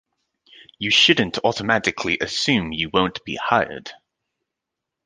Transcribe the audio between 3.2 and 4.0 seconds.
be hired.